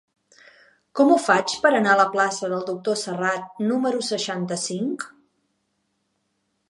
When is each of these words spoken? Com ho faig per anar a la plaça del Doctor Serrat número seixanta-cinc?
Com 0.99 1.11
ho 1.11 1.17
faig 1.25 1.53
per 1.65 1.71
anar 1.79 1.91
a 1.95 1.99
la 1.99 2.07
plaça 2.15 2.49
del 2.53 2.65
Doctor 2.71 2.99
Serrat 3.03 3.63
número 3.73 4.01
seixanta-cinc? 4.09 5.07